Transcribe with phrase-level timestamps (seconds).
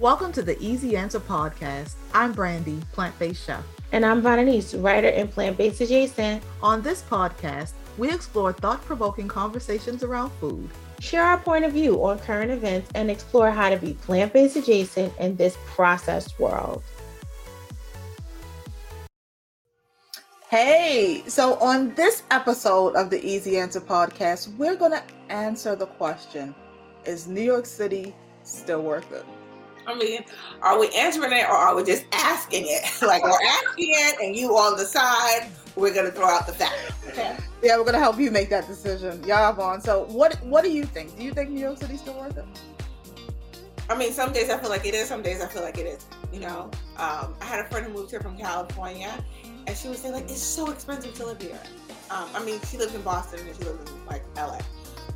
[0.00, 1.92] Welcome to the Easy Answer Podcast.
[2.14, 3.62] I'm Brandy, plant based chef.
[3.92, 6.42] And I'm Vanessa, writer and plant based adjacent.
[6.62, 12.02] On this podcast, we explore thought provoking conversations around food, share our point of view
[12.02, 16.82] on current events, and explore how to be plant based adjacent in this processed world.
[20.48, 25.84] Hey, so on this episode of the Easy Answer Podcast, we're going to answer the
[25.84, 26.54] question
[27.04, 28.14] Is New York City
[28.44, 29.26] still worth it?
[29.86, 30.24] I mean,
[30.62, 33.02] are we answering it or are we just asking it?
[33.02, 36.92] like we're asking it and you on the side, we're gonna throw out the fact.
[37.08, 37.36] Okay.
[37.62, 39.22] Yeah, we're gonna help you make that decision.
[39.26, 39.80] Yeah, Vaughn.
[39.80, 41.16] So what what do you think?
[41.16, 42.44] Do you think New York City's still worth it?
[43.88, 45.86] I mean, some days I feel like it is, some days I feel like it
[45.86, 46.06] is.
[46.32, 49.12] You know, um, I had a friend who moved here from California,
[49.66, 51.58] and she would say like, "It's so expensive to live here."
[52.10, 54.58] Um, I mean, she lives in Boston and she lives in like LA,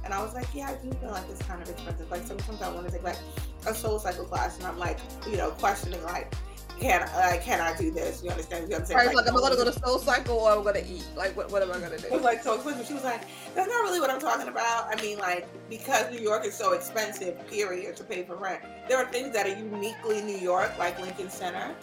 [0.04, 2.62] and I was like, "Yeah, I do feel like it's kind of expensive." Like sometimes
[2.62, 3.18] I want to take like
[3.66, 6.34] a SoulCycle class and I'm like, you know, questioning like,
[6.80, 8.22] can I can I do this?
[8.22, 8.68] You understand?
[8.68, 8.98] You understand?
[8.98, 11.06] Right, like, like, am gonna go to SoulCycle or I'm gonna eat?
[11.16, 12.06] Like what, what am I gonna do?
[12.06, 12.86] It was like so expensive.
[12.86, 13.22] She was like,
[13.54, 14.86] that's not really what I'm talking about.
[14.90, 18.62] I mean, like because New York is so expensive, period, to pay for rent.
[18.88, 21.74] There are things that are uniquely New York, like Lincoln Center,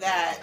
[0.00, 0.38] that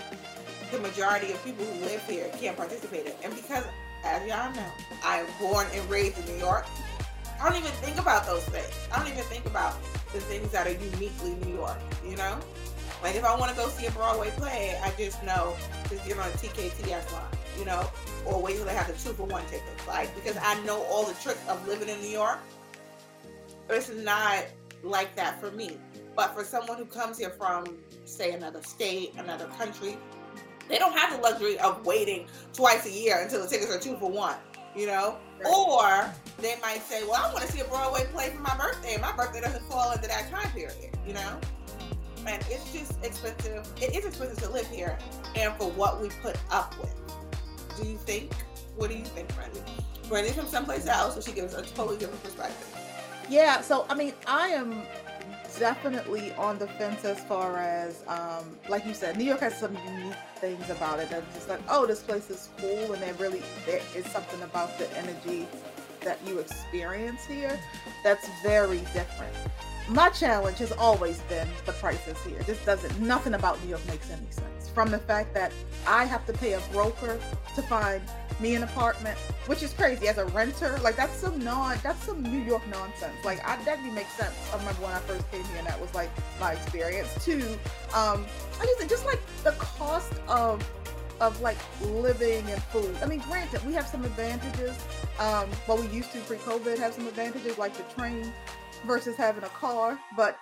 [0.71, 3.13] the majority of people who live here can't participate in.
[3.23, 3.65] And because,
[4.05, 4.71] as y'all know,
[5.03, 6.65] I am born and raised in New York.
[7.41, 8.71] I don't even think about those things.
[8.93, 9.75] I don't even think about
[10.13, 12.37] the things that are uniquely New York, you know?
[13.01, 15.55] Like if I want to go see a Broadway play, I just know
[15.89, 17.23] just get on a TKTS line,
[17.57, 17.89] you know,
[18.27, 19.87] or wait till they have the two for one tickets.
[19.87, 22.37] Like because I know all the tricks of living in New York.
[23.71, 24.45] It's not
[24.83, 25.77] like that for me.
[26.15, 27.65] But for someone who comes here from,
[28.05, 29.97] say, another state, another country,
[30.67, 33.95] they don't have the luxury of waiting twice a year until the tickets are two
[33.95, 34.35] for one
[34.75, 35.17] you know?
[35.43, 35.53] Right.
[35.53, 38.93] Or they might say, well, I want to see a Broadway play for my birthday.
[38.93, 41.39] And my birthday doesn't fall into that time period, you know?
[42.27, 43.67] And it's just expensive.
[43.81, 44.97] It is expensive to live here
[45.35, 46.95] and for what we put up with.
[47.79, 48.31] Do you think?
[48.75, 49.61] What do you think, Brandy?
[50.07, 52.67] Brandy's from someplace else, so she gives a totally different perspective.
[53.29, 54.83] Yeah, so I mean, I am
[55.57, 59.75] definitely on the fence as far as, um, like you said, New York has some
[59.85, 61.09] unique things about it.
[61.09, 64.77] That's just like, oh, this place is cool, and there really there is something about
[64.77, 65.47] the energy
[66.01, 67.59] that you experience here
[68.03, 69.33] that's very different.
[69.89, 72.41] My challenge has always been the prices here.
[72.43, 74.60] This doesn't, nothing about New York makes any sense.
[74.73, 75.51] From the fact that
[75.85, 77.19] I have to pay a broker
[77.55, 78.01] to find
[78.39, 80.77] me an apartment, which is crazy as a renter.
[80.79, 83.13] Like that's some non, that's some New York nonsense.
[83.23, 84.33] Like I, that didn't make sense.
[84.53, 87.43] I remember when I first came here, and that was like my experience too.
[87.93, 88.25] Um,
[88.59, 90.67] I just just like the cost of
[91.19, 92.95] of like living and food.
[93.01, 94.75] I mean, granted, we have some advantages.
[95.19, 98.33] Um, well, we used to pre-COVID have some advantages like the train
[98.87, 100.39] versus having a car, but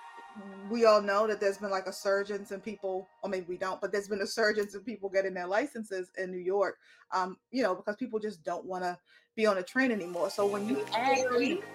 [0.70, 3.58] we all know that there's been like a surge in some people, or maybe we
[3.58, 6.78] don't, but there's been a surge in people getting their licenses in New York.
[7.12, 8.98] Um, you know, because people just don't want to
[9.36, 10.30] be on a train anymore.
[10.30, 11.26] So when you add,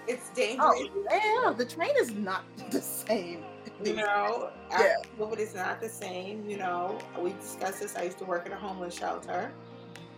[0.07, 0.59] it's dangerous.
[0.61, 3.43] Oh, yeah, the train is not the same.
[3.83, 4.95] You know, yeah.
[5.19, 6.49] but it's not the same.
[6.49, 7.95] You know, we discussed this.
[7.95, 9.51] I used to work in a homeless shelter.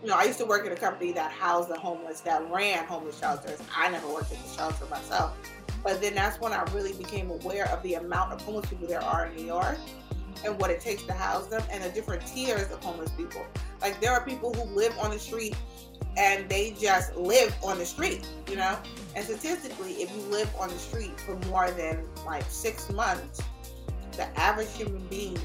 [0.02, 2.86] You know, I used to work at a company that housed the homeless, that ran
[2.86, 3.58] homeless shelters.
[3.74, 5.36] I never worked at the shelter myself.
[5.82, 9.02] But then that's when I really became aware of the amount of homeless people there
[9.02, 9.78] are in New York
[10.44, 13.44] and what it takes to house them and the different tiers of homeless people.
[13.80, 15.56] Like there are people who live on the street
[16.16, 18.78] and they just live on the street, you know?
[19.14, 23.42] And statistically, if you live on the street for more than like six months,
[24.12, 25.38] the average human being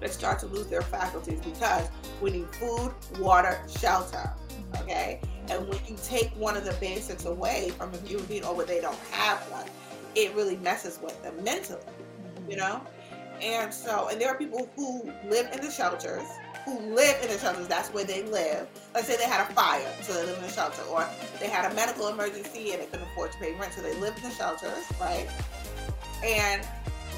[0.00, 1.88] they start to lose their faculties because
[2.20, 4.30] we need food, water, shelter.
[4.80, 5.20] Okay?
[5.50, 8.66] And when you take one of the basics away from a human being or when
[8.66, 9.66] they don't have one,
[10.14, 11.80] it really messes with them mentally,
[12.48, 12.58] you mm-hmm.
[12.58, 12.80] know?
[13.42, 16.26] And so, and there are people who live in the shelters,
[16.64, 18.66] who live in the shelters, that's where they live.
[18.94, 21.06] Let's say they had a fire, so they live in the shelter, or
[21.38, 24.18] they had a medical emergency and they couldn't afford to pay rent, so they lived
[24.18, 25.28] in the shelters, right?
[26.24, 26.66] And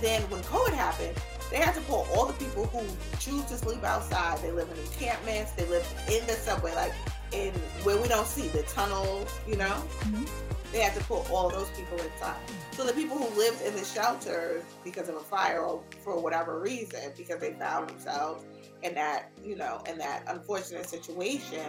[0.01, 1.17] then when COVID happened,
[1.51, 2.85] they had to pull all the people who
[3.19, 4.39] choose to sleep outside.
[4.43, 6.93] They live in encampments, they live in the subway, like
[7.33, 7.53] in
[7.83, 9.67] where we don't see the tunnels, you know?
[9.67, 10.25] Mm-hmm.
[10.73, 12.37] They had to put all those people inside.
[12.73, 16.61] So the people who lived in the shelters because of a fire or for whatever
[16.61, 18.45] reason, because they found themselves
[18.83, 21.65] in that, you know, in that unfortunate situation,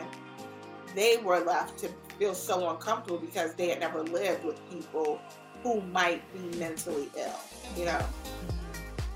[0.96, 5.20] they were left to feel so uncomfortable because they had never lived with people
[5.64, 7.40] who might be mentally ill,
[7.78, 8.02] you know?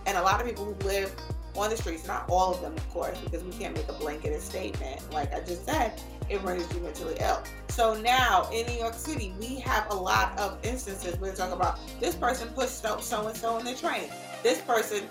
[0.06, 1.14] And a lot of people who live
[1.56, 4.40] on the streets, not all of them, of course, because we can't make a blanket
[4.42, 5.12] statement.
[5.14, 7.44] Like I just said, it renders you mentally ill.
[7.70, 11.52] So now in New York City, we have a lot of instances where we talk
[11.52, 14.10] about this person pushed so and so in the train.
[14.42, 15.04] This person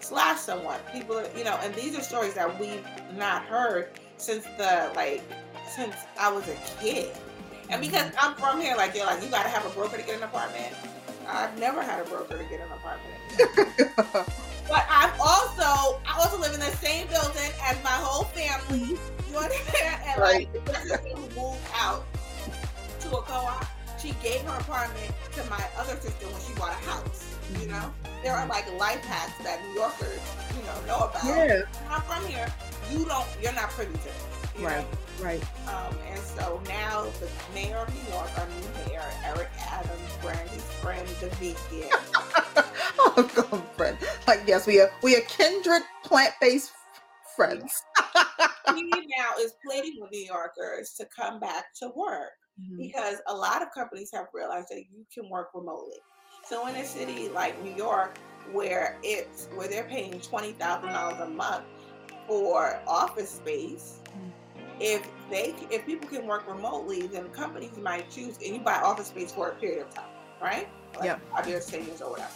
[0.00, 0.80] slashed someone.
[0.92, 2.84] People, you know, and these are stories that we've
[3.16, 5.22] not heard since the like
[5.68, 7.10] since I was a kid.
[7.70, 8.30] And because mm-hmm.
[8.30, 10.74] I'm from here, like you're like you gotta have a broker to get an apartment.
[11.26, 14.28] I've never had a broker to get an apartment.
[14.68, 18.98] but I've also I also live in the same building as my whole family.
[19.30, 20.02] You understand?
[20.06, 20.48] And right.
[20.54, 22.04] like sister who moved out
[23.00, 23.66] to a co-op,
[24.00, 27.24] she gave her apartment to my other sister when she bought a house.
[27.60, 27.92] You know,
[28.22, 30.20] there are like life hacks that New Yorkers,
[30.54, 31.24] you know, know about.
[31.24, 31.62] Yeah.
[31.88, 32.46] I'm from here.
[32.92, 33.26] You don't.
[33.42, 34.08] You're not privy to.
[34.08, 34.78] It, right.
[34.78, 34.98] Know?
[35.24, 35.42] Right.
[35.66, 40.62] Um, and so now the mayor of New York, our new mayor, Eric Adams, Brandy's
[40.80, 41.88] friend, the vegan.
[43.76, 43.98] friend.
[44.26, 46.72] Like, yes, we are we are kindred plant-based
[47.36, 47.82] friends.
[48.74, 52.76] he now is pleading with New Yorkers to come back to work mm-hmm.
[52.76, 55.96] because a lot of companies have realized that you can work remotely.
[56.44, 58.18] So in a city like New York,
[58.52, 61.64] where it's where they're paying twenty thousand dollars a month
[62.26, 64.28] for office space, mm-hmm.
[64.80, 69.08] if they if people can work remotely, then companies might choose and you buy office
[69.08, 70.10] space for a period of time,
[70.40, 70.68] right?
[70.96, 71.18] Like yeah.
[71.34, 72.30] five years, ten years, or whatever.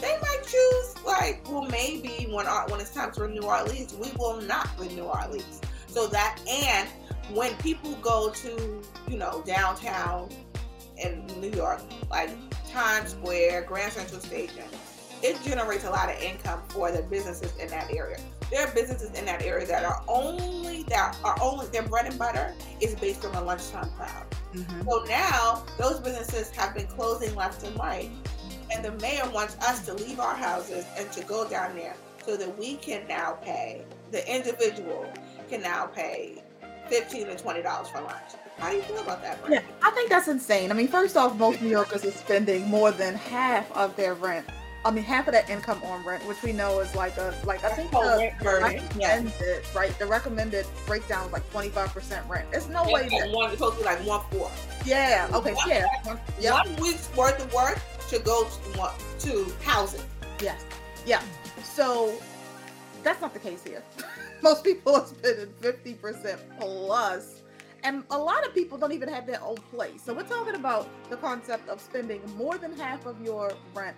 [0.00, 3.92] They might choose like, well, maybe when our, when it's time to renew our lease,
[3.94, 5.60] we will not renew our lease.
[5.86, 6.88] So that and
[7.34, 10.30] when people go to you know downtown
[11.02, 12.30] in New York, like
[12.70, 14.64] Times Square, Grand Central Station,
[15.22, 18.18] it generates a lot of income for the businesses in that area.
[18.50, 22.18] There are businesses in that area that are only that are only their bread and
[22.18, 24.26] butter is based on the lunchtime crowd.
[24.54, 24.88] Mm-hmm.
[24.88, 28.10] So now those businesses have been closing left and right,
[28.72, 31.94] and the mayor wants us to leave our houses and to go down there
[32.24, 35.10] so that we can now pay the individual
[35.48, 36.42] can now pay
[36.88, 38.14] fifteen to twenty dollars for lunch.
[38.58, 39.38] How do you feel about that?
[39.48, 40.70] Yeah, I think that's insane.
[40.70, 44.46] I mean, first off, most New Yorkers are spending more than half of their rent.
[44.84, 47.62] I mean, half of that income on rent, which we know is like a like
[47.64, 49.74] I think the recommended yes.
[49.74, 49.98] right.
[49.98, 52.50] The recommended breakdown is like twenty five percent rent.
[52.50, 54.50] There's no yeah, way that one supposed to be like one four.
[54.84, 55.28] Yeah.
[55.34, 55.52] Okay.
[55.52, 55.86] One, yeah.
[56.04, 56.66] One, yep.
[56.66, 57.78] one week's worth of work
[58.10, 58.90] should go to,
[59.20, 60.02] to housing.
[60.40, 60.64] Yes.
[61.06, 61.22] Yeah.
[61.62, 62.12] So
[63.04, 63.82] that's not the case here.
[64.42, 66.38] Most people are spending 50%
[67.82, 70.02] And a lot of people don't even have their own place.
[70.04, 73.96] So we're talking about the concept of spending more than half of your rent,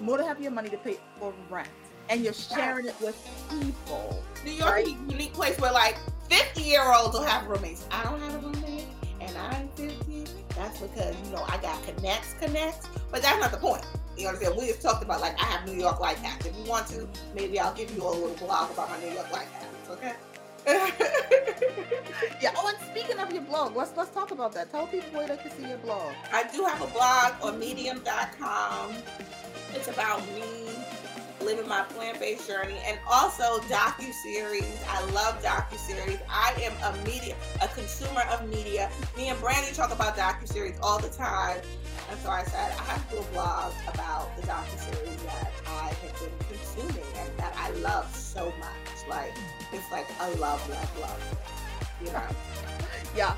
[0.00, 1.68] more than half of your money to pay for rent.
[2.08, 3.16] And you're sharing it with
[3.48, 4.22] people.
[4.44, 4.86] New York right?
[4.86, 5.96] is a unique place where like
[6.28, 7.86] 50 year olds will have roommates.
[7.92, 8.79] I don't have a roommate
[9.20, 10.24] and I'm 50.
[10.56, 12.88] That's because, you know, I got connects, connects.
[13.10, 13.84] But that's not the point.
[14.16, 14.56] You understand?
[14.58, 16.46] We just talked about like I have New York life hacks.
[16.46, 19.32] If you want to, maybe I'll give you a little blog about my New York
[19.32, 19.90] life hacks.
[19.90, 20.12] Okay.
[22.42, 22.52] yeah.
[22.56, 24.70] Oh, and speaking of your blog, let's let's talk about that.
[24.70, 26.12] Tell people where they can see your blog.
[26.32, 28.92] I do have a blog on Medium.com.
[29.74, 30.69] It's about me
[31.42, 34.78] living my plant-based journey and also docu-series.
[34.88, 36.18] I love docu-series.
[36.28, 38.90] I am a media a consumer of media.
[39.16, 41.60] Me and brandy talk about docu-series all the time.
[42.10, 45.88] And so i said i have to do a blog about the docu-series that i
[45.88, 49.08] have been consuming and that i love so much.
[49.08, 49.32] Like
[49.72, 51.40] it's like a love love love
[52.04, 52.22] you know?
[53.16, 53.36] Yeah.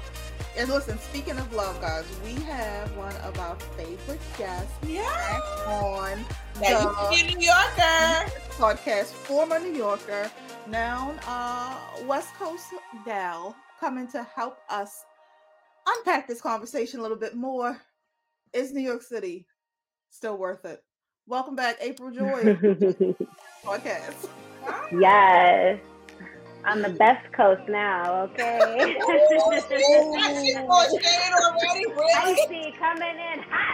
[0.56, 5.40] And listen, speaking of love, guys, we have one of our favorite guests yeah.
[5.66, 6.22] on
[6.62, 10.30] now the New Yorker podcast, former New Yorker,
[10.68, 11.76] now uh,
[12.06, 12.66] West Coast
[13.04, 15.04] gal, coming to help us
[15.86, 17.82] unpack this conversation a little bit more.
[18.52, 19.44] Is New York City
[20.10, 20.80] still worth it?
[21.26, 22.42] Welcome back, April Joy
[23.64, 24.28] podcast.
[24.92, 25.80] Yes.
[26.64, 28.60] On the best coast now, okay?
[32.20, 33.72] I see coming in hot.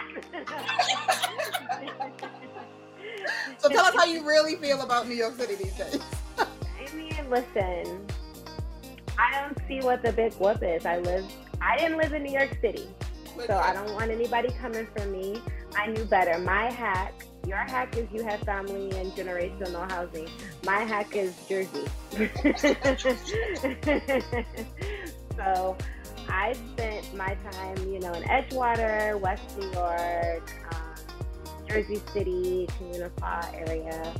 [3.57, 5.99] So tell us how you really feel about New York City these days.
[6.37, 8.05] I mean, listen,
[9.17, 10.85] I don't see what the big whoop is.
[10.85, 11.25] I live,
[11.61, 12.87] I didn't live in New York City,
[13.45, 15.41] so I don't want anybody coming for me.
[15.75, 16.39] I knew better.
[16.39, 17.13] My hack
[17.49, 20.27] your hack is you have family and generational housing.
[20.63, 21.87] My hack is Jersey.
[25.35, 25.75] so
[26.29, 30.78] I spent my time, you know, in Edgewater, West New York, um,
[31.69, 34.13] Jersey City, Communipaw area,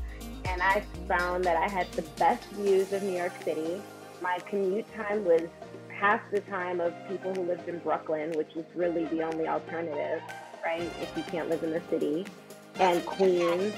[0.45, 3.81] and I found that I had the best views of New York City.
[4.21, 5.41] My commute time was
[5.87, 10.21] half the time of people who lived in Brooklyn, which was really the only alternative,
[10.63, 10.81] right?
[11.01, 12.27] If you can't live in the city
[12.75, 13.73] and Queens.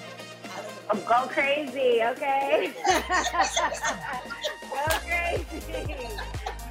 [0.94, 2.74] Oh, go crazy, okay?
[4.70, 6.10] go crazy.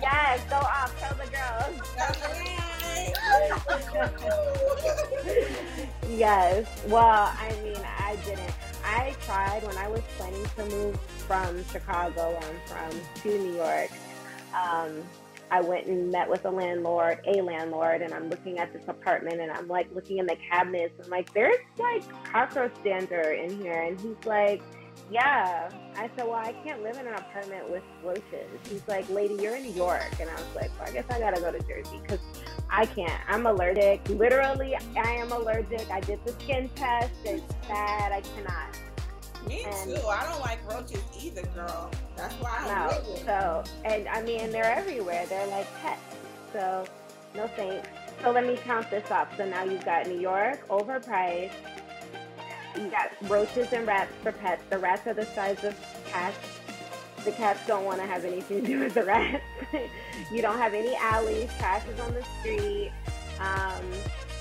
[0.03, 0.95] yes, go off.
[1.01, 2.60] Tell the girls.
[6.09, 6.67] Yes.
[6.89, 8.55] Well, I mean, I didn't.
[8.85, 12.39] I tried when I was planning to move from Chicago.
[12.43, 13.91] I'm from to New York.
[14.55, 15.03] Um,
[15.51, 19.41] I went and met with a landlord, a landlord, and I'm looking at this apartment
[19.41, 20.95] and I'm like looking in the cabinets.
[21.03, 23.83] I'm like, there's like cockroach dander in here.
[23.83, 24.63] And he's like,
[25.11, 25.69] yeah.
[25.97, 28.49] I said, well, I can't live in an apartment with roaches.
[28.69, 30.21] He's like, lady, you're in New York.
[30.21, 32.21] And I was like, well, I guess I got to go to Jersey because
[32.71, 33.21] I can't.
[33.29, 34.09] I'm allergic.
[34.09, 35.91] Literally, I am allergic.
[35.91, 37.11] I did the skin test.
[37.25, 38.13] It's bad.
[38.13, 38.79] I cannot.
[39.47, 40.07] Me and, too.
[40.07, 41.91] I don't like roaches either, girl.
[42.17, 45.27] That's why I don't no, So, and I mean, they're everywhere.
[45.27, 46.01] They're like pets.
[46.53, 46.87] So,
[47.35, 47.89] no thanks.
[48.23, 49.35] So let me count this up.
[49.37, 51.53] So now you've got New York, overpriced.
[52.77, 54.63] You got roaches and rats for pets.
[54.71, 55.75] The rats are the size of
[56.07, 56.37] cats.
[57.25, 59.43] The cats don't want to have anything to do with the rats.
[60.33, 61.51] you don't have any alleys.
[61.59, 62.93] Trash is on the street.
[63.41, 63.85] Um,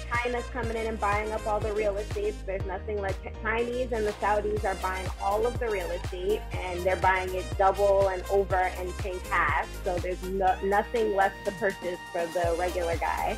[0.10, 2.34] China's coming in and buying up all the real estate.
[2.46, 6.80] There's nothing like Chinese and the Saudis are buying all of the real estate and
[6.82, 9.68] they're buying it double and over and paying cash.
[9.84, 13.38] So there's no, nothing left to purchase for the regular guy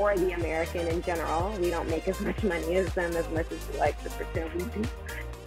[0.00, 1.56] or the American in general.
[1.58, 4.52] We don't make as much money as them as much as we like to pretend
[4.54, 4.88] we do.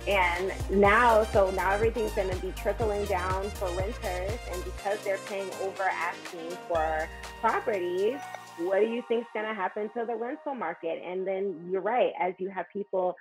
[0.07, 4.37] And now, so now everything's going to be trickling down for renters.
[4.51, 7.07] And because they're paying over asking for
[7.39, 8.19] properties,
[8.57, 11.01] what do you think is going to happen to the rental market?
[11.05, 13.15] And then you're right, as you have people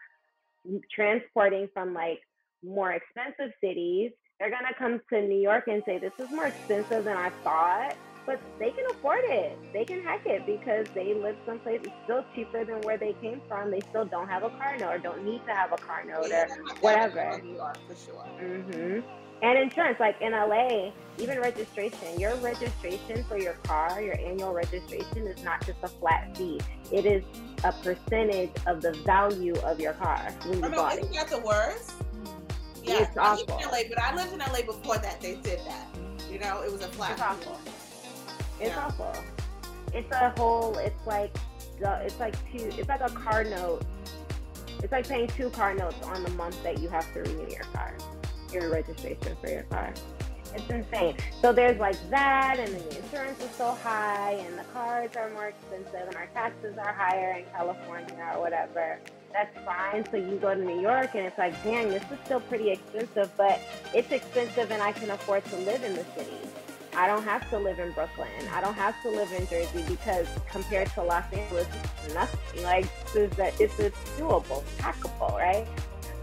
[0.95, 2.21] transporting from like
[2.65, 6.47] more expensive cities, they're going to come to New York and say, This is more
[6.47, 7.95] expensive than I thought.
[8.25, 9.59] But they can afford it.
[9.73, 13.41] They can hack it because they live someplace it's still cheaper than where they came
[13.49, 13.71] from.
[13.71, 16.27] They still don't have a car note or don't need to have a car note
[16.29, 17.41] yeah, or whatever.
[17.43, 18.25] New York for sure.
[18.41, 19.01] Mm-hmm
[19.43, 25.27] and insurance like in la even registration your registration for your car your annual registration
[25.27, 26.61] is not just a flat fee
[26.93, 27.23] it is
[27.65, 31.41] a percentage of the value of your car when you I bought isn't that the
[31.41, 31.93] worst
[32.83, 33.59] yeah it's I awful.
[33.59, 35.89] in LA, but I lived in LA before that they did that
[36.31, 37.61] you know it was a flat it's awful
[38.63, 38.87] it's yeah.
[38.87, 39.15] awful
[39.93, 41.37] it's a whole it's like
[41.81, 43.83] it's like two it's like a car note
[44.83, 47.65] it's like paying two car notes on the month that you have to renew your
[47.73, 47.95] car
[48.53, 49.93] your registration for your car.
[50.55, 51.17] It's insane.
[51.41, 55.31] So there's like that, and then the insurance is so high, and the cars are
[55.31, 58.99] more expensive, and our taxes are higher in California or whatever.
[59.33, 60.05] That's fine.
[60.11, 63.31] So you go to New York, and it's like, dang, this is still pretty expensive,
[63.39, 63.61] but
[63.95, 66.37] it's expensive, and I can afford to live in the city.
[66.95, 68.29] I don't have to live in Brooklyn.
[68.53, 71.67] I don't have to live in Jersey because compared to Los Angeles,
[72.13, 72.63] nothing.
[72.63, 75.67] Like is that it's, it's doable, hackable, right?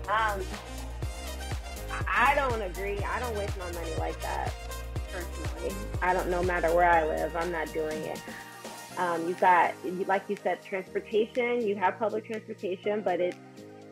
[0.07, 0.41] Um,
[2.07, 2.99] I don't agree.
[2.99, 4.53] I don't waste my money like that
[5.11, 5.73] personally.
[6.01, 6.29] I don't.
[6.29, 8.21] No matter where I live, I'm not doing it.
[8.97, 9.73] Um, you've got,
[10.07, 11.65] like you said, transportation.
[11.65, 13.37] You have public transportation, but it's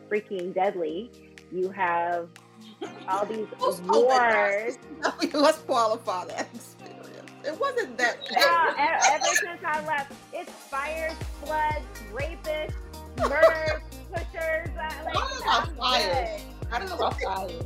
[0.08, 1.10] freaking deadly.
[1.50, 2.28] You have
[3.08, 3.46] all these
[3.86, 4.78] wars.
[5.32, 6.98] Let's qualify that experience.
[7.44, 8.18] It wasn't that.
[8.36, 8.74] Uh,
[9.12, 12.74] ever since I left, it's fires, floods, rapists,
[13.18, 13.82] murders,
[14.12, 14.68] pushers.
[14.76, 16.42] Uh, like, I don't know about fires.
[16.70, 17.64] I don't know about fires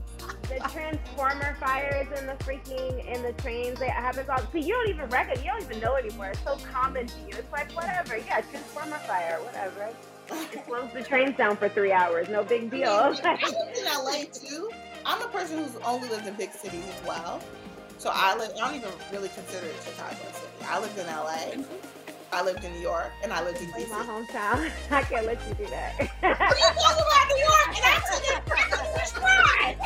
[0.53, 4.89] the transformer fires in the freaking in the trains that happens all so you don't
[4.89, 8.17] even reckon you don't even know anymore it's so common to you it's like whatever
[8.19, 9.89] yeah transformer fire whatever
[10.31, 13.35] it slows the trains down for three hours no big deal I, mean, I
[13.77, 14.71] in LA too
[15.05, 17.41] I'm a person who's only lived in big cities as well
[17.99, 21.65] so I live I don't even really consider it Chicago city I lived in LA
[22.35, 23.91] I lived in New York and I lived in DC.
[23.91, 24.71] My hometown.
[24.91, 25.99] I can't let you do that.
[26.01, 28.43] you talk about New York and I took it
[29.13, 29.77] try.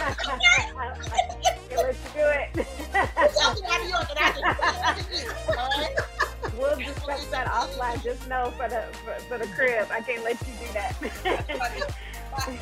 [1.68, 2.48] can't let you do it.
[2.56, 2.64] you
[3.34, 5.94] talk about New York and I just all right?
[6.56, 8.02] We'll discuss that offline.
[8.02, 10.92] Just know for the for, for the crib, I can't let you do that.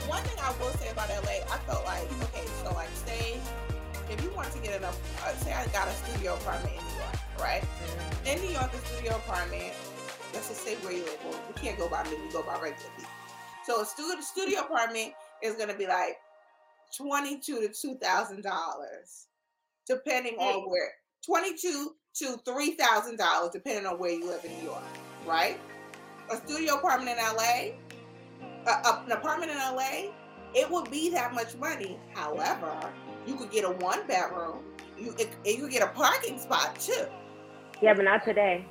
[0.09, 2.21] one thing I will say about LA, I felt like okay, so like say if
[2.21, 2.24] you
[4.45, 7.63] want to get enough, uh, say I got a studio apartment in New York, right?
[7.63, 8.27] Mm-hmm.
[8.27, 9.73] In New York, a studio apartment,
[10.33, 11.19] let's just say where you live.
[11.25, 13.11] Well, we can't go by me, we go by regular people.
[13.65, 16.17] So a studio, studio apartment is going to be like
[16.97, 19.29] twenty-two to two thousand dollars,
[19.89, 20.53] depending hey.
[20.53, 20.93] on where.
[21.25, 24.83] Twenty-two to three thousand dollars, depending on where you live in New York,
[25.27, 25.59] right?
[26.31, 27.71] A studio apartment in LA,
[28.67, 30.13] uh, an apartment in LA,
[30.55, 31.99] it would be that much money.
[32.15, 32.93] However,
[33.27, 34.59] you could get a one bedroom.
[34.99, 37.07] You it, you could get a parking spot too.
[37.83, 38.67] Yeah, but not today.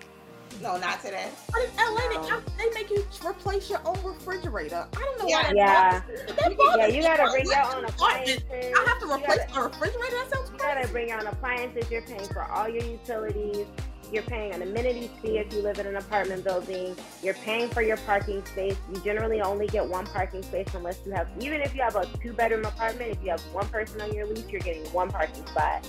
[0.62, 1.30] No, not today.
[1.52, 2.42] But in LA, no.
[2.58, 4.88] they, they make you replace your own refrigerator.
[4.96, 5.36] I don't know yeah.
[5.38, 6.02] why that yeah.
[6.36, 8.44] That yeah, you gotta bring your own appliances.
[8.52, 10.16] I have to replace gotta, my refrigerator.
[10.16, 10.64] That sounds crazy.
[10.64, 11.90] You gotta bring on appliances.
[11.90, 13.66] You're paying for all your utilities.
[14.12, 16.96] You're paying an amenities fee if you live in an apartment building.
[17.22, 18.78] You're paying for your parking space.
[18.94, 22.06] You generally only get one parking space unless you have, even if you have a
[22.22, 25.46] two bedroom apartment, if you have one person on your lease, you're getting one parking
[25.48, 25.88] spot.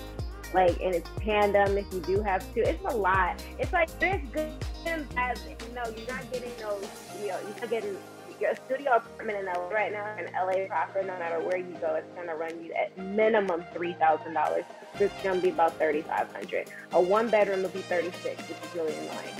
[0.53, 2.61] Like, and it's tandem if you do have two.
[2.61, 3.43] It's a lot.
[3.59, 4.53] It's like there's good
[4.87, 5.41] and bad.
[5.49, 6.87] You know, you're not getting those,
[7.21, 7.97] you know, you're not getting
[8.41, 11.95] your studio apartment in LA right now in LA proper, no matter where you go,
[11.95, 14.65] it's gonna run you at minimum three thousand dollars.
[15.01, 16.69] It's gonna be about thirty five hundred.
[16.93, 19.35] A one bedroom will be thirty six, which is really annoying.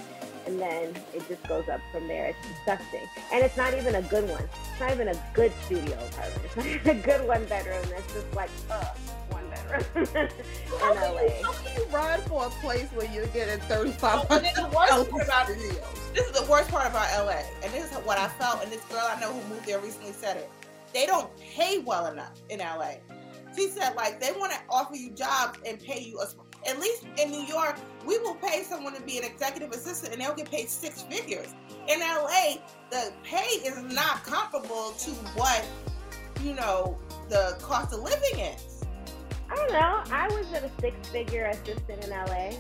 [0.47, 2.27] And then it just goes up from there.
[2.27, 4.43] It's disgusting, and it's not even a good one.
[4.43, 6.45] It's not even a good studio apartment.
[6.45, 7.85] It's not even a good one bedroom.
[7.97, 8.97] It's just like, ugh
[9.95, 10.29] in
[10.79, 14.27] How can, you, how can you run for a place where you're getting thirty five
[14.31, 17.91] Oh, and the worst part about this is the worst part about LA, and this
[17.91, 20.51] is what I felt, and this girl I know who moved there recently said it.
[20.93, 22.95] They don't pay well enough in LA.
[23.57, 26.27] She said like they want to offer you jobs and pay you a,
[26.69, 30.23] at least in New York, we will pay someone to be an executive assistant and
[30.23, 31.55] they'll get paid six figures.
[31.89, 32.57] In LA,
[32.91, 35.65] the pay is not comparable to what
[36.43, 38.74] you know the cost of living is.
[39.55, 40.03] I don't know.
[40.13, 42.55] I was at a six-figure assistant in LA,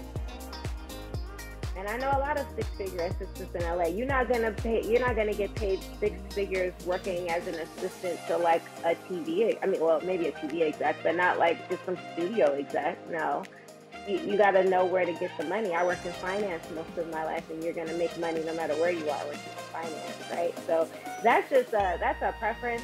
[1.77, 3.87] and I know a lot of six-figure assistants in LA.
[3.87, 4.81] You're not gonna pay.
[4.87, 9.59] You're not gonna get paid six figures working as an assistant to like a TV.
[9.61, 12.97] I mean, well, maybe a TV exec, but not like just some studio exec.
[13.11, 13.43] No.
[14.07, 15.75] You, you got to know where to get the money.
[15.75, 18.55] I worked in finance most of my life, and you're going to make money no
[18.55, 20.55] matter where you are working in finance, right?
[20.67, 20.87] So
[21.23, 22.83] that's just a that's a preference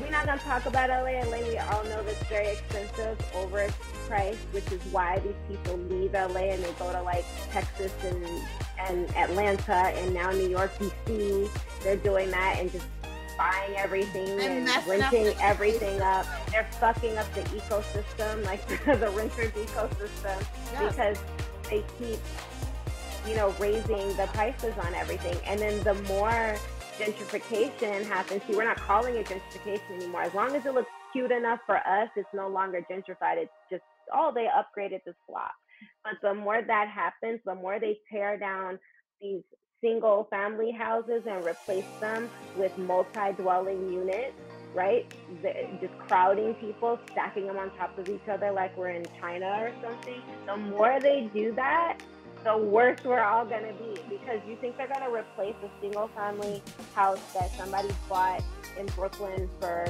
[0.00, 1.22] we're not gonna talk about LA.
[1.24, 6.50] LA, we all know that's very expensive, overpriced, which is why these people leave LA
[6.52, 8.26] and they go to like Texas and
[8.78, 11.48] and Atlanta and now New York, DC.
[11.82, 12.86] They're doing that and just
[13.38, 16.26] buying everything And and, up renting the everything up.
[16.50, 20.94] They're fucking up the ecosystem, like the renters ecosystem, Yes.
[20.94, 21.18] because
[21.70, 22.18] they keep,
[23.26, 25.36] you know, raising the prices on everything.
[25.46, 26.56] And then the more
[26.98, 30.22] gentrification happens, see, we're not calling it gentrification anymore.
[30.22, 33.36] As long as it looks cute enough for us, it's no longer gentrified.
[33.36, 35.52] It's just, oh, they upgraded this block.
[36.02, 38.78] But the more that happens, the more they tear down
[39.20, 39.42] these
[39.82, 44.34] single family houses and replace them with multi-dwelling units
[44.74, 45.14] right
[45.80, 49.72] just crowding people stacking them on top of each other like we're in china or
[49.82, 51.98] something the more they do that
[52.44, 56.62] the worse we're all to be because you think they're to replace a single family
[56.94, 58.42] house that somebody bought
[58.78, 59.86] in brooklyn for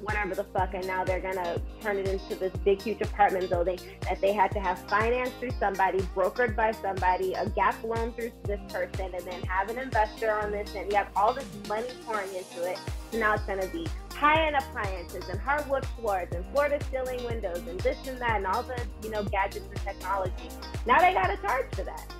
[0.00, 3.78] whatever the fuck, and now they're gonna turn it into this big, huge apartment building
[4.02, 8.30] that they had to have financed through somebody, brokered by somebody, a gap loan through
[8.44, 11.88] this person, and then have an investor on this, and you have all this money
[12.06, 12.78] pouring into it.
[13.10, 13.86] So now it's gonna be
[14.18, 18.80] high-end appliances and hardwood floors and floor-to-ceiling windows and this and that and all the
[19.02, 20.48] you know gadgets and technology.
[20.86, 22.12] Now they gotta charge for that.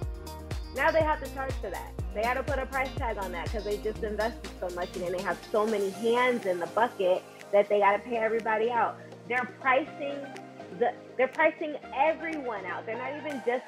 [0.77, 1.93] Now they have to charge for that.
[2.15, 4.97] They got to put a price tag on that because they just invested so much
[4.97, 8.71] and they have so many hands in the bucket that they got to pay everybody
[8.71, 8.97] out.
[9.29, 10.17] They're pricing
[10.79, 12.87] the they're pricing everyone out.
[12.87, 13.65] They're not even just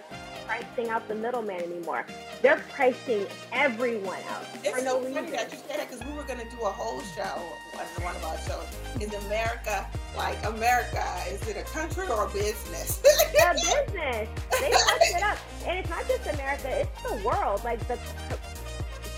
[0.51, 2.05] pricing out the middleman anymore.
[2.43, 6.13] They're pricing everyone out It's for no so funny that you say that because we
[6.17, 7.23] were gonna do a whole show
[7.79, 8.67] on one of our shows.
[9.01, 9.87] Is America
[10.17, 11.05] like America?
[11.29, 13.01] Is it a country or a business?
[13.41, 14.29] a business.
[14.61, 17.63] They fucked it up, and it's not just America; it's the world.
[17.63, 17.97] Like the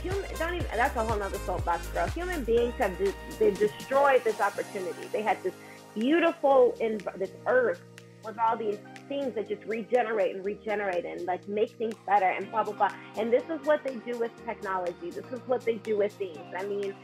[0.02, 0.24] human.
[0.38, 0.66] Don't even.
[0.74, 2.08] That's a whole nother soapbox, girl.
[2.08, 5.08] Human beings have de- they destroyed this opportunity.
[5.10, 5.54] They had this
[5.94, 7.80] beautiful in this earth
[8.22, 12.50] with all these things that just regenerate and regenerate and like make things better and
[12.50, 12.92] blah blah blah.
[13.16, 15.10] And this is what they do with technology.
[15.10, 16.38] This is what they do with things.
[16.58, 16.94] I mean,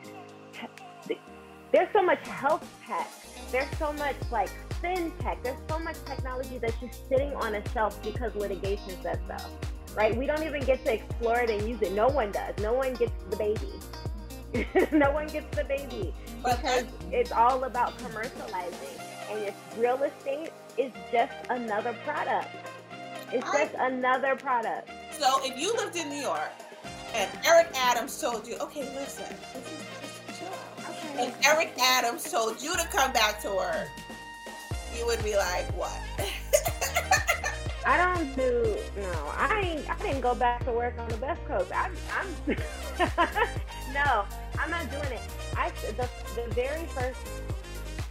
[1.72, 3.10] there's so much health tech.
[3.50, 4.50] There's so much like
[4.82, 5.42] fintech.
[5.42, 9.36] There's so much technology that's just sitting on a shelf because litigation says so.
[9.94, 10.16] Right?
[10.16, 11.92] We don't even get to explore it and use it.
[11.92, 12.54] No one does.
[12.58, 13.72] No one gets the baby.
[14.92, 19.00] no one gets the baby because it's all about commercializing.
[19.30, 22.48] And it's real estate is just another product.
[23.32, 24.90] It's I- just another product.
[25.12, 26.50] so if you lived in New York
[27.14, 30.94] and Eric Adams told you, okay, listen, this is just a job.
[31.18, 33.88] And Eric Adams told you to come back to work,
[34.96, 35.98] you would be like, what?
[37.86, 39.32] I don't do no.
[39.34, 39.88] I ain't.
[39.90, 41.70] I didn't go back to work on the West Coast.
[41.74, 41.96] I'm.
[42.12, 42.56] I'm
[43.94, 44.24] no,
[44.58, 45.20] I'm not doing it.
[45.56, 47.18] I the the very first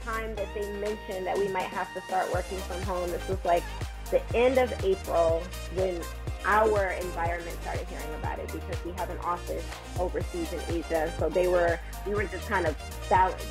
[0.07, 3.11] time that they mentioned that we might have to start working from home.
[3.11, 3.63] This was like
[4.09, 5.43] the end of April
[5.75, 6.01] when
[6.45, 9.65] our environment started hearing about it because we have an office
[9.99, 11.11] overseas in Asia.
[11.19, 12.75] So they were, we were just kind of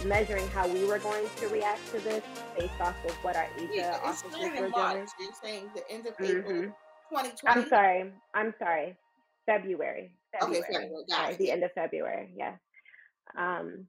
[0.07, 2.25] measuring how we were going to react to this
[2.59, 4.95] based off of what our Asia yeah, offices were March.
[4.95, 5.07] doing.
[5.21, 6.71] You're saying the end of April mm-hmm.
[7.11, 7.37] 2020?
[7.47, 8.13] I'm sorry.
[8.35, 8.97] I'm sorry.
[9.45, 10.11] February.
[10.33, 10.63] February.
[10.63, 11.05] Okay, February.
[11.09, 12.31] Sorry, the end of February.
[12.35, 12.59] Yes.
[13.37, 13.87] Um,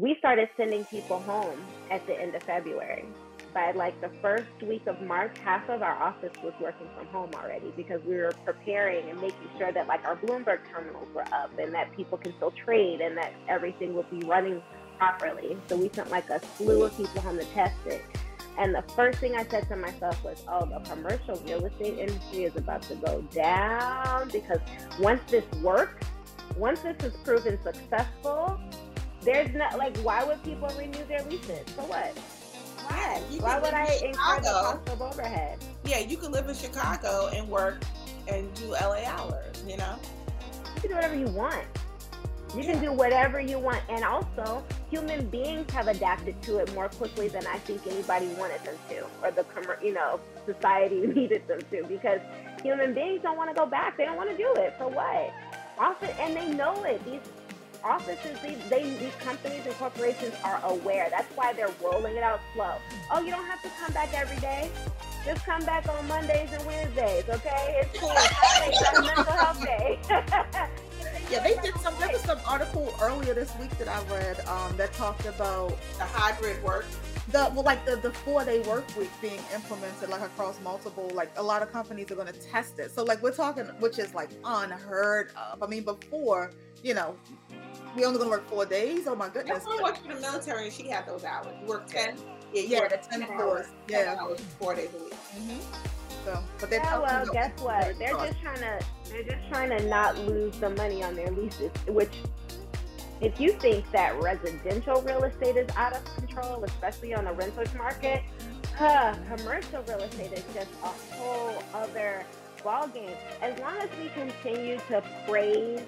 [0.00, 1.60] we started sending people home
[1.90, 3.04] at the end of February
[3.52, 7.30] by like the first week of March, half of our office was working from home
[7.34, 11.50] already because we were preparing and making sure that like our Bloomberg terminals were up
[11.58, 14.62] and that people can still trade and that everything would be running
[14.96, 15.54] properly.
[15.68, 18.02] So we sent like a slew of people home to test it.
[18.56, 22.44] And the first thing I said to myself was, oh, the commercial real estate industry
[22.44, 24.60] is about to go down because
[24.98, 26.06] once this works,
[26.56, 28.60] once this is proven successful,
[29.22, 31.68] there's not like, why would people renew their leases?
[31.70, 32.16] For what?
[32.90, 35.58] Yeah, Why would I incur the cost of overhead?
[35.84, 37.82] Yeah, you can live in Chicago and work
[38.26, 39.96] and do LA hours, you know?
[40.74, 41.64] You can do whatever you want.
[42.54, 42.72] You yeah.
[42.72, 43.80] can do whatever you want.
[43.88, 48.62] And also, human beings have adapted to it more quickly than I think anybody wanted
[48.64, 49.44] them to, or the,
[49.82, 52.20] you know, society needed them to, because
[52.62, 53.96] human beings don't want to go back.
[53.96, 54.74] They don't want to do it.
[54.78, 55.32] For what?
[55.78, 57.04] Often, and they know it.
[57.04, 57.20] These
[57.84, 61.08] offices, they, they, these companies and corporations are aware.
[61.10, 62.74] That's why they're rolling it out slow.
[63.10, 64.70] Oh, you don't have to come back every day.
[65.24, 67.82] Just come back on Mondays and Wednesdays, okay?
[67.82, 68.12] It's cool.
[68.14, 69.98] It's mental health day.
[71.30, 71.94] yeah, they did some.
[71.98, 76.04] There was some article earlier this week that I read um, that talked about the
[76.04, 76.86] hybrid work.
[77.28, 81.10] The well, like the the four day work week being implemented like across multiple.
[81.14, 82.90] Like a lot of companies are going to test it.
[82.90, 85.62] So like we're talking, which is like unheard of.
[85.62, 86.50] I mean, before
[86.82, 87.14] you know,
[87.96, 89.06] we only gonna work four days.
[89.06, 89.64] Oh my goodness!
[89.64, 91.54] My worked for the military and she had those hours.
[91.60, 92.16] You work ten.
[92.52, 93.66] Yeah, yeah, the ten, 10 hours.
[93.88, 95.12] Yeah, hours, four days a week.
[95.12, 95.60] Mm-hmm.
[96.24, 97.98] So, but they yeah, well, guess what?
[97.98, 101.70] They're just trying to they're just trying to not lose the money on their leases.
[101.86, 102.12] Which,
[103.20, 107.72] if you think that residential real estate is out of control, especially on the rentals
[107.74, 108.22] market,
[108.76, 112.24] huh, commercial real estate is just a whole other
[112.62, 113.16] ballgame.
[113.40, 115.80] As long as we continue to praise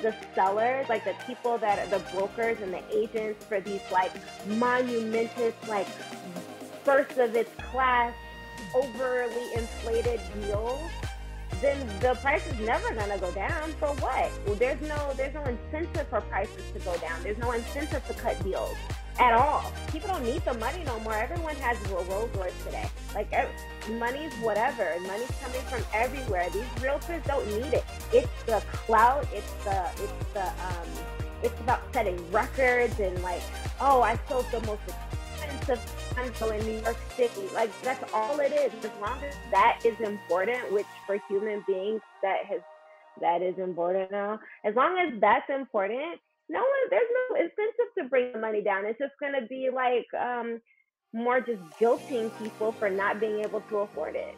[0.00, 4.12] the sellers, like the people that are the brokers and the agents for these like
[4.46, 5.86] monumentous, like
[6.84, 8.14] first of its class,
[8.74, 10.90] overly inflated deals,
[11.60, 13.72] then the price is never gonna go down.
[13.74, 14.30] For what?
[14.46, 17.22] Well, there's no there's no incentive for prices to go down.
[17.22, 18.76] There's no incentive to cut deals
[19.18, 19.72] at all.
[19.90, 21.14] People don't need the money no more.
[21.14, 22.88] Everyone has Rolls Royce today.
[23.14, 23.32] Like
[23.90, 24.94] money's whatever.
[25.06, 26.48] Money's coming from everywhere.
[26.52, 27.84] These realtors don't need it.
[28.12, 29.26] It's the clout.
[29.32, 30.88] It's the it's the um.
[31.42, 33.42] It's about setting records and like,
[33.80, 35.80] oh, I sold the most expensive
[36.14, 37.48] condo in New York City.
[37.52, 38.72] Like that's all it is.
[38.84, 42.60] As long as that is important, which for human beings that has
[43.20, 44.40] that is important now.
[44.64, 48.84] As long as that's important, no one there's no incentive to bring the money down.
[48.86, 50.60] It's just gonna be like um
[51.12, 54.34] more just guilting people for not being able to afford it.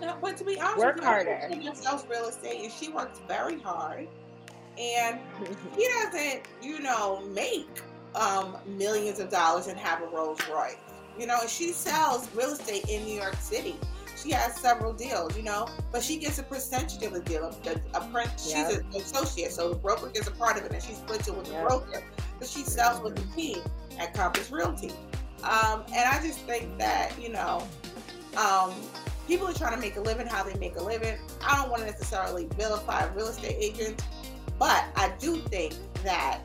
[0.00, 1.48] No, but to be honest, work harder.
[1.52, 4.08] She sells real estate and she works very hard,
[4.78, 5.20] and
[5.76, 7.80] she doesn't, you know, make
[8.14, 10.76] um, millions of dollars and have a Rolls Royce.
[11.18, 13.76] You know, and she sells real estate in New York City.
[14.16, 17.44] She has several deals, you know, but she gets a percentage of the deal.
[17.44, 18.80] A, a, she's yep.
[18.80, 21.48] an associate, so the broker gets a part of it, and she splits it with
[21.48, 21.62] yep.
[21.62, 22.02] the broker.
[22.38, 23.58] But she sells with the team
[23.98, 24.92] at Compass Realty.
[25.42, 27.62] Um, and I just think that, you know,
[28.36, 28.72] um,
[29.28, 31.18] people are trying to make a living how they make a living.
[31.46, 34.02] I don't want to necessarily vilify real estate agents,
[34.58, 35.74] but I do think
[36.04, 36.40] that,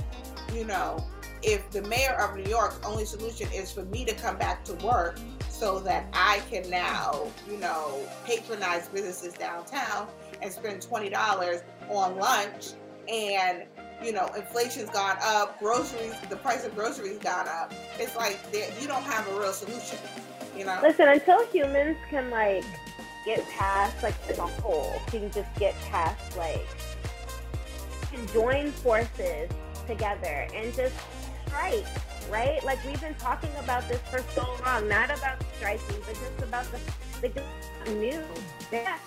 [0.54, 1.04] you know,
[1.42, 4.74] if the mayor of New York's only solution is for me to come back to
[4.86, 5.18] work
[5.62, 10.08] so that I can now, you know, patronize businesses downtown
[10.42, 12.72] and spend $20 on lunch
[13.08, 13.66] and
[14.04, 17.72] you know, inflation's gone up, groceries, the price of groceries gone up.
[18.00, 18.40] It's like
[18.82, 20.00] you don't have a real solution,
[20.58, 20.80] you know.
[20.82, 22.66] Listen, until humans can like
[23.24, 26.66] get past like the whole, can just get past like
[28.12, 29.48] can join forces
[29.86, 30.96] together and just
[31.46, 31.86] strike,
[32.30, 32.64] right?
[32.64, 36.66] Like we've been talking about this for so long, not about striking, but just about
[36.72, 36.80] the
[37.22, 38.24] the new.
[38.72, 38.98] Yeah,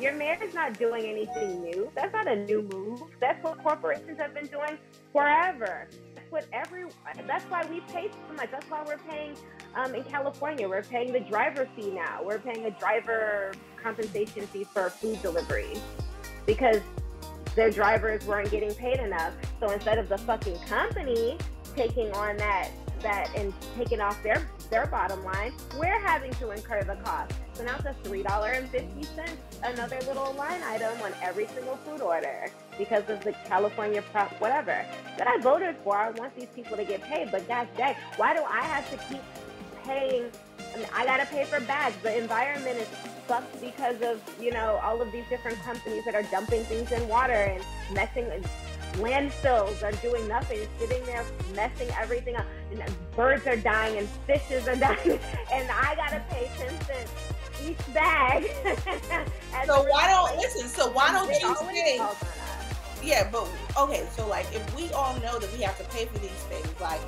[0.00, 1.90] your mayor is not doing anything new.
[1.94, 3.02] That's not a new move.
[3.20, 4.78] That's what corporations have been doing
[5.12, 5.88] forever.
[6.14, 6.84] That's what every.
[7.26, 8.50] That's why we pay so much.
[8.50, 9.36] That's why we're paying
[9.74, 10.68] um, in California.
[10.68, 12.22] We're paying the driver fee now.
[12.24, 15.76] We're paying a driver compensation fee for food delivery
[16.46, 16.80] because
[17.54, 19.32] their drivers weren't getting paid enough.
[19.60, 21.38] So instead of the fucking company
[21.76, 22.70] taking on that
[23.04, 25.52] that and taking off their their bottom line.
[25.78, 27.32] We're having to incur the cost.
[27.52, 33.08] So now it's a $3.50, another little line item on every single food order because
[33.08, 34.84] of the California prop, whatever.
[35.16, 35.96] That I voted for.
[35.96, 38.96] I want these people to get paid, but gosh dang, why do I have to
[39.08, 39.22] keep
[39.84, 40.30] paying?
[40.74, 41.94] I, mean, I gotta pay for bags.
[42.02, 42.88] The environment is
[43.28, 47.06] fucked because of, you know, all of these different companies that are dumping things in
[47.08, 47.62] water and
[47.94, 48.24] messing
[48.94, 52.46] landfills are doing nothing, sitting there messing everything up.
[52.70, 52.82] And
[53.16, 55.18] birds are dying and fishes are dying,
[55.52, 57.12] and I gotta pay ten cents
[57.62, 58.44] each bag.
[59.66, 60.68] so why don't listen?
[60.68, 62.00] So why don't you say?
[63.02, 64.06] Yeah, but okay.
[64.16, 67.00] So like, if we all know that we have to pay for these things, like,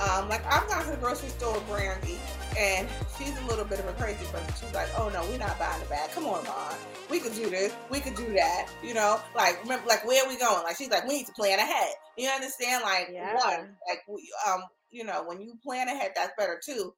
[0.00, 2.18] um, like I've gone to the grocery store with Brandy,
[2.56, 4.52] and she's a little bit of a crazy person.
[4.60, 6.10] She's like, "Oh no, we're not buying the bag.
[6.12, 6.74] Come on, Mom.
[7.10, 7.74] We could do this.
[7.90, 8.68] We could do that.
[8.82, 10.62] You know, like remember, like where are we going?
[10.62, 11.94] Like she's like, we need to plan ahead.
[12.16, 12.82] You understand?
[12.84, 13.34] Like yeah.
[13.34, 16.94] one, like we, um, you know, when you plan ahead, that's better too.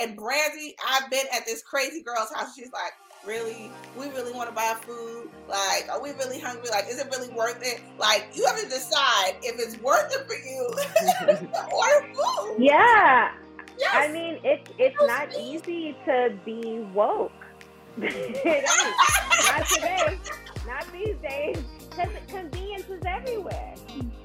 [0.00, 2.54] And Brandy, I've been at this crazy girl's house.
[2.54, 2.92] She's like,
[3.26, 5.28] really, we really want to buy food.
[5.48, 6.70] Like, are we really hungry?
[6.70, 7.80] Like, is it really worth it?
[7.98, 12.56] Like, you have to decide if it's worth it for you or food.
[12.58, 13.32] Yeah.
[13.78, 13.90] Yes.
[13.94, 17.32] I mean, it's it's not easy to be woke.
[17.96, 20.18] not today,
[20.66, 23.74] not these days, because convenience is everywhere.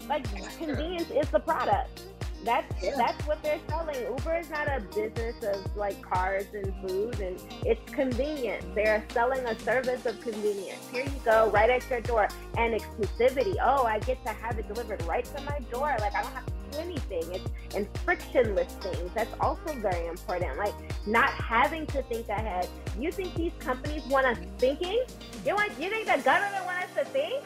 [0.09, 0.25] Like
[0.57, 2.01] convenience is the product.
[2.45, 2.93] That's yeah.
[2.95, 3.99] that's what they're selling.
[4.03, 8.63] Uber is not a business of like cars and food, and it's convenience.
[8.75, 10.87] They're selling a service of convenience.
[10.91, 12.27] Here you go, right at your door,
[12.57, 13.55] and exclusivity.
[13.63, 15.95] Oh, I get to have it delivered right to my door.
[15.99, 17.23] Like I don't have to do anything.
[17.33, 19.09] It's and frictionless things.
[19.15, 20.55] That's also very important.
[20.59, 20.75] Like
[21.07, 22.67] not having to think ahead.
[22.99, 25.03] You think these companies want us thinking?
[25.43, 27.43] You want you think the government want us to think?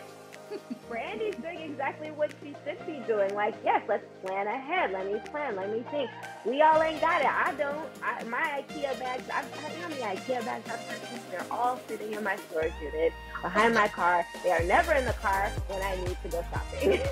[0.89, 3.33] Brandy's doing exactly what she should be doing.
[3.35, 4.91] Like, yes, let's plan ahead.
[4.91, 5.55] Let me plan.
[5.55, 6.09] Let me think.
[6.45, 7.27] We all ain't got it.
[7.27, 7.87] I don't.
[8.03, 9.29] I, my IKEA bags.
[9.33, 11.31] I've, how many IKEA bags I've purchased?
[11.31, 14.25] They're all sitting in my storage unit behind my car.
[14.43, 16.99] They are never in the car when I need to go shopping.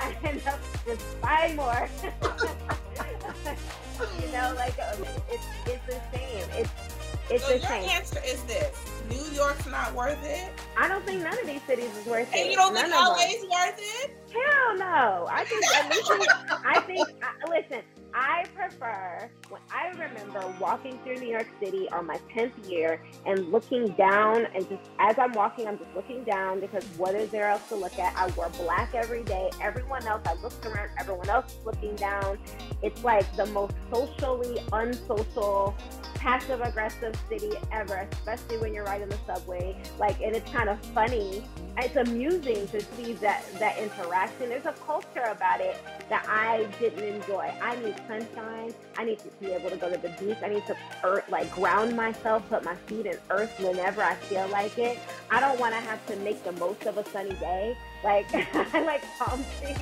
[0.00, 1.88] I end up just buying more.
[4.20, 4.74] you know, like
[5.30, 6.46] it's it's a shame.
[6.56, 6.70] It's
[7.30, 7.88] it's so a your shame.
[7.90, 8.76] answer is this:
[9.12, 10.50] New York's not worth it.
[10.76, 12.40] I don't think none of these cities is worth it.
[12.40, 14.16] And you don't none think LA's worth it?
[14.32, 15.26] Hell no.
[15.30, 15.64] I think
[16.64, 17.82] I think I, listen.
[18.14, 23.50] I prefer when I remember walking through New York City on my 10th year and
[23.50, 27.48] looking down and just as I'm walking, I'm just looking down because what is there
[27.48, 28.14] else to look at?
[28.14, 29.50] I wore black every day.
[29.62, 32.38] Everyone else, I looked around, everyone else is looking down.
[32.82, 35.74] It's like the most socially unsocial
[36.22, 39.76] passive aggressive city ever, especially when you're riding the subway.
[39.98, 41.42] Like, and it's kind of funny.
[41.76, 44.50] It's amusing to see that that interaction.
[44.50, 45.76] There's a culture about it
[46.08, 47.52] that I didn't enjoy.
[47.60, 48.72] I need sunshine.
[48.96, 50.38] I need to be able to go to the beach.
[50.44, 54.46] I need to earth, like ground myself, put my feet in earth whenever I feel
[54.48, 54.98] like it.
[55.28, 57.76] I don't want to have to make the most of a sunny day.
[58.04, 58.26] Like
[58.74, 59.78] I like palm trees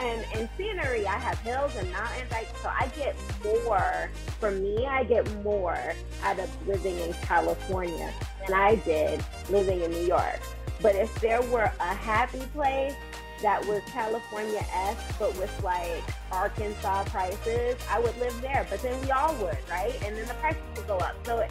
[0.00, 1.06] and, and scenery.
[1.06, 2.30] I have hills and mountains.
[2.30, 8.12] Like so I get more for me, I get more out of living in California
[8.46, 10.40] than I did living in New York.
[10.80, 12.94] But if there were a happy place
[13.42, 18.66] that was California esque, but with like Arkansas prices, I would live there.
[18.70, 19.94] But then we all would, right?
[20.04, 21.14] And then the prices would go up.
[21.26, 21.46] So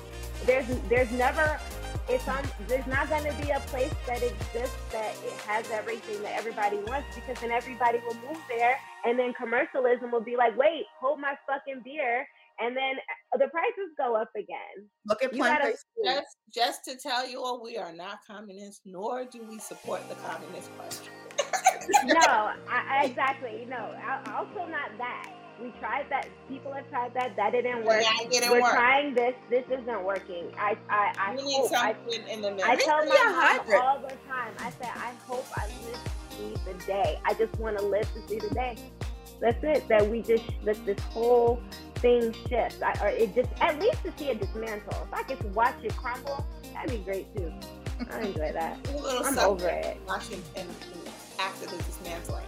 [0.45, 1.59] there's there's never
[2.11, 6.21] it's on there's not going to be a place that exists that it has everything
[6.21, 10.55] that everybody wants because then everybody will move there and then commercialism will be like
[10.57, 12.27] wait hold my fucking beer
[12.59, 12.95] and then
[13.33, 14.87] uh, the prices go up again.
[15.07, 15.63] Look at plant
[16.03, 20.15] just, just to tell you all we are not communists nor do we support the
[20.15, 21.13] communist question
[22.05, 26.27] no I, exactly no I, also not that we tried that.
[26.49, 27.35] People have tried that.
[27.35, 28.01] That didn't work.
[28.01, 28.73] Yeah, didn't We're work.
[28.73, 29.35] trying this.
[29.49, 30.51] This isn't working.
[30.57, 31.71] I I I we hope.
[31.73, 31.95] I,
[32.29, 32.69] in the middle.
[32.69, 34.53] I tell my mom all the time.
[34.59, 37.19] I say I hope I live to see the day.
[37.25, 38.77] I just want to live to see the day.
[39.39, 39.87] That's it.
[39.87, 41.61] That we just that this whole
[41.95, 42.81] thing shifts.
[42.81, 45.07] I, or it just at least to see it dismantle.
[45.07, 47.51] If I could watch it crumble, that'd be great too.
[48.11, 48.77] I enjoy that.
[49.23, 49.97] I'm over it.
[50.07, 50.67] Watching and
[51.39, 52.45] after the dismantling.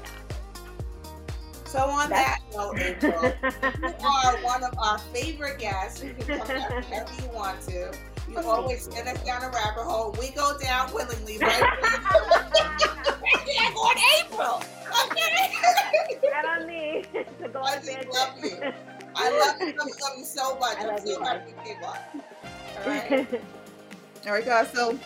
[1.65, 3.33] So on that note, April,
[3.81, 6.03] you are one of our favorite guests.
[6.03, 7.93] You can come back whenever you want to.
[8.29, 10.15] You always send us down a rabbit hole.
[10.19, 11.61] We go down willingly, right?
[13.47, 14.63] yeah, on April.
[15.05, 15.51] Okay.
[16.31, 17.03] Not on me.
[17.13, 18.57] to go I just love you.
[19.15, 19.67] I love you.
[19.67, 20.77] You, love you so much.
[20.77, 21.13] I love I'm you.
[21.15, 21.97] so happy you came on.
[22.79, 23.41] All right.
[24.25, 24.71] All right, guys.
[24.71, 24.97] So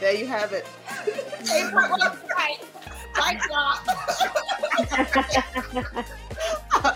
[0.00, 0.66] there you have it.
[1.52, 1.88] April
[2.36, 2.60] right.
[3.16, 3.40] Right,
[5.94, 6.04] y'all.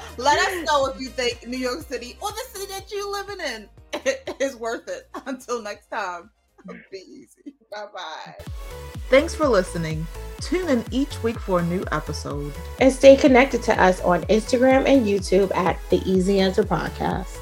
[0.16, 3.40] Let us know if you think New York City or the city that you're living
[3.40, 3.68] in
[4.40, 5.08] is worth it.
[5.26, 6.30] Until next time,
[6.90, 7.54] be easy.
[7.70, 8.34] Bye bye.
[9.08, 10.06] Thanks for listening.
[10.40, 12.52] Tune in each week for a new episode.
[12.80, 17.39] And stay connected to us on Instagram and YouTube at the Easy Answer Podcast.